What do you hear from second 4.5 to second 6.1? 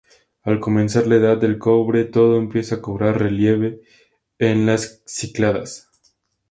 las Cícladas.